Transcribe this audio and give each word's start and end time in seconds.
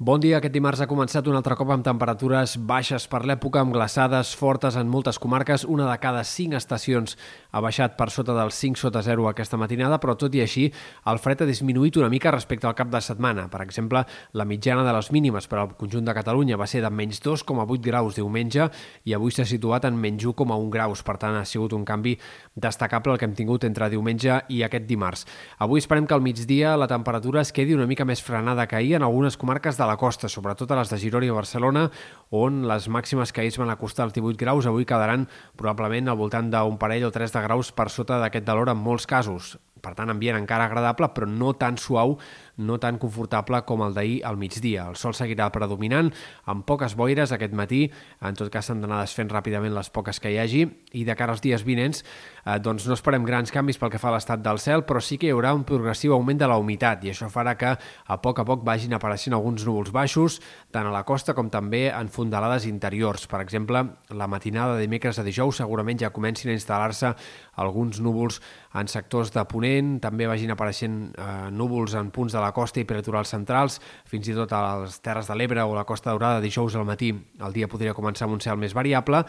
Bon 0.00 0.20
dia. 0.22 0.36
Aquest 0.38 0.54
dimarts 0.54 0.78
ha 0.78 0.86
començat 0.86 1.26
un 1.26 1.34
altre 1.34 1.56
cop 1.58 1.72
amb 1.74 1.82
temperatures 1.82 2.52
baixes 2.62 3.08
per 3.10 3.24
l'època, 3.26 3.58
amb 3.64 3.72
glaçades 3.74 4.28
fortes 4.38 4.76
en 4.78 4.86
moltes 4.86 5.16
comarques. 5.18 5.64
Una 5.66 5.88
de 5.88 5.96
cada 5.98 6.20
cinc 6.22 6.54
estacions 6.54 7.16
ha 7.50 7.58
baixat 7.58 7.96
per 7.98 8.06
sota 8.14 8.36
dels 8.36 8.54
5 8.54 8.78
sota 8.78 9.02
0 9.02 9.26
aquesta 9.26 9.58
matinada, 9.58 9.98
però 9.98 10.14
tot 10.14 10.36
i 10.38 10.44
així 10.44 10.68
el 11.10 11.18
fred 11.18 11.42
ha 11.42 11.48
disminuït 11.48 11.98
una 11.98 12.10
mica 12.12 12.30
respecte 12.30 12.68
al 12.70 12.76
cap 12.78 12.92
de 12.92 13.00
setmana. 13.02 13.48
Per 13.50 13.58
exemple, 13.64 14.04
la 14.38 14.46
mitjana 14.46 14.84
de 14.86 14.92
les 14.94 15.08
mínimes 15.10 15.50
per 15.50 15.58
al 15.64 15.74
conjunt 15.74 16.06
de 16.06 16.14
Catalunya 16.14 16.60
va 16.62 16.70
ser 16.70 16.84
de 16.86 16.92
menys 16.94 17.18
2,8 17.26 17.82
graus 17.82 18.14
diumenge 18.14 18.68
i 19.02 19.18
avui 19.18 19.34
s'ha 19.34 19.48
situat 19.50 19.90
en 19.90 19.98
menys 19.98 20.28
1,1 20.30 20.70
graus. 20.70 21.02
Per 21.02 21.18
tant, 21.18 21.40
ha 21.40 21.42
sigut 21.42 21.74
un 21.74 21.82
canvi 21.82 22.14
destacable 22.54 23.16
el 23.16 23.18
que 23.18 23.26
hem 23.26 23.34
tingut 23.34 23.66
entre 23.66 23.90
diumenge 23.90 24.44
i 24.46 24.62
aquest 24.62 24.86
dimarts. 24.86 25.26
Avui 25.58 25.82
esperem 25.82 26.06
que 26.06 26.14
al 26.14 26.22
migdia 26.22 26.78
la 26.78 26.86
temperatura 26.86 27.42
es 27.42 27.50
quedi 27.50 27.74
una 27.74 27.90
mica 27.90 28.06
més 28.06 28.22
frenada 28.22 28.70
que 28.70 28.78
ahir 28.78 28.94
en 28.94 29.02
algunes 29.02 29.36
comarques 29.36 29.74
de 29.74 29.87
la 29.88 29.96
costa, 29.96 30.28
sobretot 30.28 30.70
a 30.70 30.78
les 30.78 30.92
de 30.92 30.98
Girona 31.00 31.26
i 31.26 31.34
Barcelona, 31.34 31.86
on 32.30 32.62
les 32.68 32.88
màximes 32.92 33.32
que 33.32 33.42
ahir 33.42 33.56
van 33.58 33.72
acostar 33.72 34.06
als 34.06 34.16
18 34.16 34.38
graus 34.40 34.68
avui 34.68 34.86
quedaran 34.88 35.26
probablement 35.56 36.12
al 36.12 36.20
voltant 36.20 36.52
d'un 36.52 36.76
parell 36.78 37.08
o 37.08 37.14
tres 37.14 37.32
de 37.32 37.42
graus 37.42 37.72
per 37.72 37.88
sota 37.90 38.20
d'aquest 38.20 38.46
valor 38.46 38.70
en 38.70 38.78
molts 38.78 39.08
casos. 39.08 39.56
Per 39.78 39.94
tant, 39.94 40.10
ambient 40.10 40.36
encara 40.36 40.66
agradable, 40.66 41.08
però 41.14 41.26
no 41.30 41.54
tan 41.54 41.78
suau, 41.78 42.16
no 42.58 42.78
tan 42.82 42.98
confortable 42.98 43.62
com 43.64 43.82
el 43.86 43.94
d'ahir 43.96 44.20
al 44.26 44.36
migdia. 44.36 44.88
El 44.90 44.98
sol 45.00 45.14
seguirà 45.16 45.48
predominant, 45.54 46.10
amb 46.50 46.66
poques 46.68 46.96
boires 46.98 47.32
aquest 47.32 47.54
matí, 47.56 47.86
en 48.20 48.38
tot 48.38 48.50
cas 48.52 48.68
s'han 48.68 48.82
d'anar 48.82 49.00
desfent 49.04 49.30
ràpidament 49.32 49.74
les 49.74 49.90
poques 49.94 50.20
que 50.20 50.34
hi 50.34 50.38
hagi, 50.42 50.64
i 50.98 51.04
de 51.06 51.16
cara 51.16 51.34
als 51.34 51.42
dies 51.44 51.64
vinents 51.64 52.02
eh, 52.02 52.58
doncs 52.62 52.86
no 52.88 52.96
esperem 52.96 53.24
grans 53.26 53.52
canvis 53.54 53.78
pel 53.78 53.92
que 53.92 54.00
fa 54.02 54.10
a 54.10 54.16
l'estat 54.16 54.42
del 54.44 54.60
cel, 54.62 54.84
però 54.88 55.02
sí 55.04 55.18
que 55.20 55.28
hi 55.28 55.34
haurà 55.34 55.54
un 55.56 55.64
progressiu 55.68 56.14
augment 56.16 56.40
de 56.40 56.48
la 56.50 56.58
humitat, 56.60 57.04
i 57.04 57.12
això 57.12 57.30
farà 57.32 57.54
que 57.58 57.74
a 57.74 58.18
poc 58.22 58.42
a 58.42 58.46
poc 58.48 58.64
vagin 58.66 58.96
apareixent 58.96 59.36
alguns 59.36 59.66
núvols 59.66 59.92
baixos, 59.94 60.40
tant 60.74 60.88
a 60.88 60.94
la 60.94 61.04
costa 61.08 61.34
com 61.38 61.50
també 61.52 61.88
en 61.92 62.10
fondalades 62.12 62.66
interiors. 62.68 63.26
Per 63.30 63.40
exemple, 63.44 63.84
la 64.10 64.28
matinada 64.28 64.76
de 64.76 64.86
dimecres 64.86 65.18
a 65.18 65.26
dijous 65.26 65.62
segurament 65.62 66.00
ja 66.00 66.12
comencin 66.14 66.50
a 66.50 66.56
instal·lar-se 66.56 67.14
alguns 67.58 68.00
núvols 68.00 68.40
en 68.78 68.88
sectors 68.88 69.32
de 69.34 69.44
Ponent, 69.48 69.96
també 70.02 70.28
vagin 70.30 70.52
apareixent 70.54 70.98
eh, 71.14 71.28
núvols 71.54 71.96
en 71.98 72.12
punts 72.14 72.34
de 72.34 72.42
la 72.42 72.47
costa 72.56 72.80
i 72.80 72.86
peritorials 72.88 73.32
centrals, 73.34 73.78
fins 74.08 74.28
i 74.28 74.36
tot 74.36 74.52
a 74.52 74.62
les 74.82 74.98
Terres 75.04 75.30
de 75.30 75.36
l'Ebre 75.38 75.64
o 75.64 75.76
la 75.76 75.86
Costa 75.88 76.10
Daurada 76.10 76.42
dijous 76.44 76.76
al 76.76 76.86
matí 76.88 77.12
el 77.14 77.56
dia 77.56 77.68
podria 77.68 77.96
començar 77.96 78.26
amb 78.28 78.38
un 78.38 78.44
cel 78.44 78.58
més 78.60 78.76
variable 78.76 79.24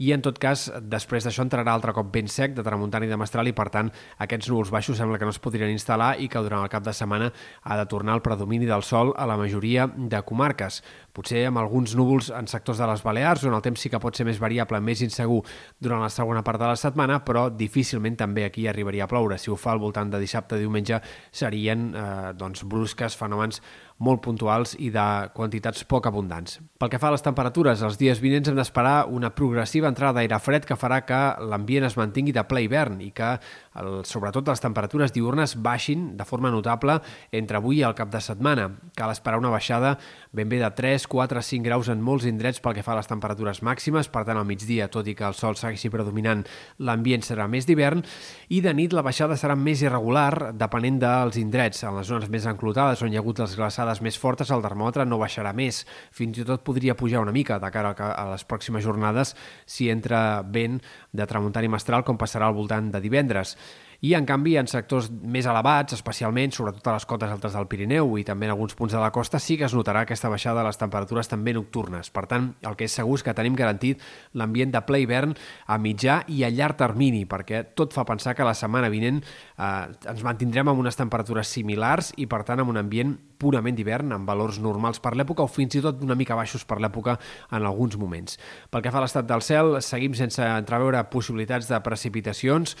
i 0.00 0.12
en 0.16 0.22
tot 0.24 0.38
cas 0.40 0.66
després 0.80 1.26
d'això 1.26 1.44
entrarà 1.44 1.74
altre 1.76 1.92
cop 1.96 2.08
ben 2.12 2.28
sec 2.32 2.54
de 2.56 2.64
tramuntana 2.64 3.04
i 3.04 3.10
de 3.10 3.18
mestral 3.20 3.50
i 3.50 3.54
per 3.56 3.68
tant 3.72 3.90
aquests 4.24 4.48
núvols 4.48 4.72
baixos 4.72 4.96
sembla 4.96 5.18
que 5.20 5.28
no 5.28 5.34
es 5.34 5.40
podrien 5.42 5.72
instal·lar 5.72 6.14
i 6.24 6.28
que 6.32 6.40
durant 6.40 6.64
el 6.64 6.72
cap 6.72 6.84
de 6.86 6.94
setmana 6.96 7.28
ha 7.62 7.76
de 7.76 7.84
tornar 7.90 8.16
el 8.16 8.24
predomini 8.24 8.68
del 8.68 8.84
sol 8.86 9.12
a 9.16 9.26
la 9.28 9.36
majoria 9.36 9.86
de 9.86 10.22
comarques. 10.24 10.80
Potser 11.12 11.44
amb 11.48 11.60
alguns 11.60 11.92
núvols 11.98 12.30
en 12.32 12.48
sectors 12.48 12.80
de 12.80 12.88
les 12.88 13.04
Balears 13.04 13.44
on 13.44 13.56
el 13.58 13.64
temps 13.64 13.80
sí 13.80 13.92
que 13.92 14.00
pot 14.00 14.16
ser 14.16 14.24
més 14.28 14.40
variable, 14.40 14.80
més 14.80 15.02
insegur 15.04 15.42
durant 15.78 16.00
la 16.00 16.08
segona 16.08 16.44
part 16.46 16.62
de 16.62 16.70
la 16.70 16.80
setmana, 16.80 17.20
però 17.26 17.48
difícilment 17.52 18.16
també 18.16 18.46
aquí 18.46 18.66
arribaria 18.70 19.04
a 19.04 19.10
ploure. 19.10 19.36
Si 19.38 19.52
ho 19.52 19.58
fa 19.60 19.74
al 19.74 19.84
voltant 19.84 20.10
de 20.12 20.22
dissabte 20.22 20.58
diumenge 20.60 21.02
serien 21.30 21.90
eh, 21.92 22.08
doncs, 22.40 22.64
brusques, 22.64 23.18
fenòmens 23.20 23.60
molt 24.00 24.22
puntuals 24.24 24.72
i 24.80 24.88
de 24.92 25.06
quantitats 25.36 25.84
poc 25.88 26.08
abundants. 26.08 26.58
Pel 26.80 26.88
que 26.88 26.98
fa 27.00 27.10
a 27.10 27.14
les 27.14 27.24
temperatures, 27.24 27.82
els 27.84 27.98
dies 28.00 28.20
vinents 28.22 28.48
hem 28.48 28.56
d'esperar 28.56 29.04
una 29.12 29.28
progressiva 29.36 29.90
entrada 29.92 30.16
d'aire 30.16 30.38
fred 30.40 30.64
que 30.64 30.78
farà 30.80 31.02
que 31.04 31.18
l'ambient 31.44 31.84
es 31.84 31.98
mantingui 32.00 32.32
de 32.32 32.44
ple 32.48 32.62
hivern 32.64 33.02
i 33.04 33.10
que, 33.16 33.34
el, 33.80 33.90
sobretot, 34.08 34.48
les 34.48 34.64
temperatures 34.64 35.12
diurnes 35.12 35.58
baixin 35.60 36.14
de 36.16 36.24
forma 36.24 36.52
notable 36.52 36.96
entre 37.36 37.60
avui 37.60 37.82
i 37.82 37.84
el 37.84 37.96
cap 37.98 38.08
de 38.12 38.22
setmana. 38.24 38.70
Cal 38.96 39.12
esperar 39.12 39.42
una 39.42 39.52
baixada 39.52 39.98
ben 40.32 40.48
bé 40.48 40.62
de 40.62 40.70
3, 40.70 41.06
4, 41.10 41.42
5 41.42 41.66
graus 41.66 41.92
en 41.92 42.00
molts 42.00 42.24
indrets 42.30 42.62
pel 42.64 42.78
que 42.78 42.86
fa 42.86 42.94
a 42.94 43.00
les 43.02 43.10
temperatures 43.10 43.60
màximes, 43.66 44.08
per 44.08 44.24
tant, 44.24 44.40
al 44.40 44.48
migdia, 44.48 44.88
tot 44.88 45.08
i 45.10 45.16
que 45.18 45.26
el 45.28 45.36
sol 45.36 45.58
segueixi 45.58 45.90
predominant, 45.92 46.46
l'ambient 46.78 47.24
serà 47.26 47.48
més 47.50 47.68
d'hivern, 47.68 48.04
i 48.48 48.62
de 48.64 48.72
nit 48.72 48.96
la 48.96 49.04
baixada 49.04 49.36
serà 49.36 49.58
més 49.58 49.82
irregular, 49.84 50.54
depenent 50.56 51.00
dels 51.02 51.36
indrets. 51.40 51.84
En 51.84 51.98
les 51.98 52.08
zones 52.08 52.30
més 52.32 52.46
enclotades, 52.48 53.02
on 53.02 53.12
hi 53.12 53.18
ha 53.18 53.24
hagut 53.24 53.42
les 53.42 53.56
glaçades 53.58 53.89
més 53.98 54.14
fortes, 54.14 54.54
el 54.54 54.62
termòmetre 54.62 55.04
no 55.08 55.18
baixarà 55.18 55.50
més. 55.56 55.82
Fins 56.14 56.38
i 56.38 56.46
tot 56.46 56.62
podria 56.62 56.94
pujar 56.94 57.24
una 57.24 57.34
mica 57.34 57.58
de 57.58 57.70
cara 57.74 57.90
a 57.98 58.30
les 58.30 58.46
pròximes 58.46 58.86
jornades 58.86 59.34
si 59.66 59.90
entra 59.90 60.42
vent 60.46 60.78
de 61.10 61.26
tramuntana 61.26 61.66
i 61.66 61.74
mestral, 61.74 62.06
com 62.06 62.20
passarà 62.20 62.46
al 62.46 62.54
voltant 62.54 62.92
de 62.94 63.02
divendres 63.02 63.56
i 64.00 64.14
en 64.16 64.24
canvi 64.24 64.54
en 64.56 64.68
sectors 64.70 65.10
més 65.10 65.44
elevats, 65.48 65.92
especialment 65.92 66.54
sobretot 66.56 66.86
a 66.88 66.94
les 66.96 67.06
cotes 67.08 67.32
altes 67.32 67.52
del 67.56 67.68
Pirineu 67.68 68.14
i 68.16 68.24
també 68.24 68.48
en 68.48 68.54
alguns 68.54 68.74
punts 68.76 68.94
de 68.96 69.00
la 69.00 69.10
costa, 69.12 69.38
sí 69.38 69.58
que 69.60 69.66
es 69.68 69.74
notarà 69.76 70.06
aquesta 70.06 70.30
baixada 70.32 70.62
de 70.62 70.70
les 70.70 70.80
temperatures 70.80 71.28
també 71.28 71.52
nocturnes. 71.56 72.08
Per 72.10 72.24
tant, 72.30 72.50
el 72.64 72.78
que 72.80 72.88
és 72.88 72.96
segur 72.96 73.18
és 73.18 73.26
que 73.26 73.36
tenim 73.36 73.58
garantit 73.58 74.00
l'ambient 74.32 74.72
de 74.72 74.82
ple 74.88 75.02
hivern 75.04 75.36
a 75.66 75.76
mitjà 75.78 76.22
i 76.32 76.44
a 76.44 76.52
llarg 76.52 76.80
termini, 76.80 77.26
perquè 77.28 77.66
tot 77.76 77.92
fa 77.96 78.06
pensar 78.08 78.34
que 78.36 78.46
la 78.46 78.56
setmana 78.56 78.88
vinent 78.92 79.20
eh, 79.20 79.88
ens 80.14 80.24
mantindrem 80.24 80.72
amb 80.72 80.80
unes 80.80 80.96
temperatures 80.96 81.52
similars 81.52 82.14
i, 82.16 82.24
per 82.30 82.44
tant, 82.48 82.64
amb 82.64 82.72
un 82.72 82.80
ambient 82.80 83.18
purament 83.40 83.76
d'hivern, 83.78 84.12
amb 84.14 84.28
valors 84.28 84.60
normals 84.60 85.00
per 85.02 85.14
l'època 85.16 85.46
o 85.46 85.50
fins 85.50 85.78
i 85.78 85.82
tot 85.84 86.02
una 86.04 86.16
mica 86.18 86.36
baixos 86.38 86.66
per 86.68 86.78
l'època 86.82 87.16
en 87.50 87.64
alguns 87.64 87.96
moments. 88.00 88.36
Pel 88.70 88.84
que 88.84 88.92
fa 88.92 89.00
a 89.00 89.04
l'estat 89.06 89.28
del 89.28 89.44
cel, 89.44 89.78
seguim 89.84 90.14
sense 90.18 90.44
entreveure 90.44 91.02
possibilitats 91.10 91.70
de 91.70 91.80
precipitacions. 91.84 92.76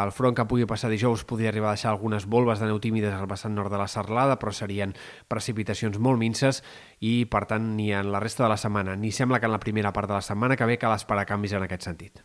El 0.00 0.14
front 0.14 0.38
que 0.38 0.46
pugui 0.48 0.68
passar 0.70 0.92
dijous 0.92 1.26
podria 1.28 1.50
arribar 1.50 1.72
a 1.72 1.78
deixar 1.78 1.90
algunes 1.92 2.28
volves 2.30 2.62
de 2.62 2.70
neu 2.70 2.78
tímides 2.80 3.14
al 3.14 3.28
vessant 3.30 3.54
nord 3.56 3.72
de 3.74 3.80
la 3.80 3.90
serlada, 3.90 4.38
però 4.38 4.54
serien 4.54 4.94
precipitacions 5.28 5.98
molt 5.98 6.22
minces 6.22 6.62
i, 7.00 7.24
per 7.30 7.44
tant, 7.50 7.74
ni 7.76 7.90
en 7.92 8.12
la 8.14 8.22
resta 8.22 8.46
de 8.46 8.54
la 8.54 8.60
setmana, 8.60 8.96
ni 8.96 9.12
sembla 9.12 9.40
que 9.40 9.50
en 9.50 9.56
la 9.56 9.62
primera 9.62 9.92
part 9.92 10.08
de 10.08 10.18
la 10.20 10.22
setmana 10.22 10.56
que 10.56 10.68
ve 10.70 10.78
cal 10.78 10.94
esperar 10.94 11.26
canvis 11.26 11.58
en 11.58 11.66
aquest 11.66 11.90
sentit. 11.90 12.22